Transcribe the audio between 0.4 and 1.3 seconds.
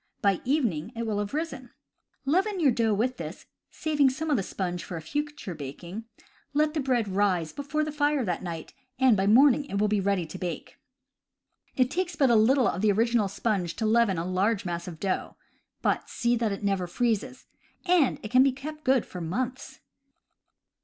evening it will